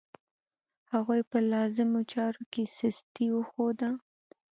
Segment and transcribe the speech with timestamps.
[0.93, 3.89] هغوی په لازمو چارو کې سستي وښوده.